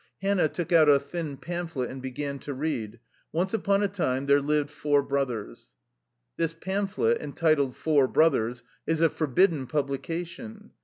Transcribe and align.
Hannah 0.23 0.49
took 0.49 0.71
out 0.71 0.89
a 0.89 0.97
thin 0.99 1.37
pamphlet 1.37 1.91
and 1.91 2.01
began 2.01 2.39
to 2.39 2.55
read:" 2.55 2.99
Once 3.31 3.53
upon 3.53 3.83
a 3.83 3.87
time 3.87 4.25
there 4.25 4.41
lived 4.41 4.71
four 4.71 5.03
brothers...." 5.03 5.73
This 6.37 6.55
pamphlet, 6.59 7.21
entitled 7.21 7.75
"Four 7.77 8.07
Brothers," 8.07 8.63
is 8.87 8.99
a 8.99 9.11
for 9.11 9.27
bidden 9.27 9.67
publication. 9.67 10.71